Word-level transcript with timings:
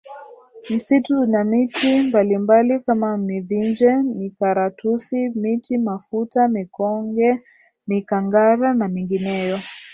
Msitu 0.69 1.19
una 1.19 1.43
miti 1.43 2.01
mbalimbali 2.09 2.79
kama 2.79 3.17
mivinje 3.17 3.91
mikaratusi 3.95 5.29
miti 5.29 5.77
mafuta 5.77 6.47
mikonge 6.47 7.41
mikangara 7.87 8.73
na 8.73 8.87
mingineyo 8.87 9.57